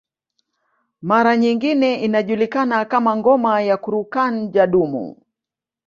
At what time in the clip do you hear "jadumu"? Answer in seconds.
4.51-5.21